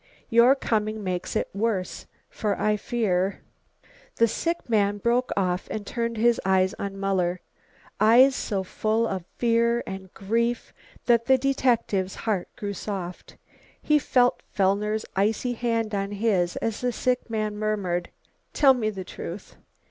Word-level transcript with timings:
Your 0.31 0.55
coming 0.55 1.03
makes 1.03 1.35
it 1.35 1.47
worse, 1.53 2.07
for 2.27 2.59
I 2.59 2.75
fear" 2.75 3.41
The 4.15 4.27
sick 4.27 4.67
man 4.67 4.97
broke 4.97 5.29
off 5.37 5.67
and 5.69 5.85
turned 5.85 6.17
his 6.17 6.41
eyes 6.43 6.73
on 6.79 6.97
Muller; 6.97 7.39
eyes 7.99 8.33
so 8.35 8.63
full 8.63 9.05
of 9.07 9.25
fear 9.37 9.83
and 9.85 10.11
grief 10.15 10.73
that 11.05 11.25
the 11.27 11.37
detective's 11.37 12.15
heart 12.15 12.47
grew 12.55 12.73
soft. 12.73 13.37
He 13.79 13.99
felt 13.99 14.41
Fellner's 14.51 15.05
icy 15.15 15.53
hand 15.53 15.93
on 15.93 16.13
his 16.13 16.55
as 16.55 16.81
the 16.81 16.91
sick 16.91 17.29
man 17.29 17.55
murmured: 17.55 18.09
"Tell 18.53 18.73
me 18.73 18.89
the 18.89 19.03
truth! 19.05 19.55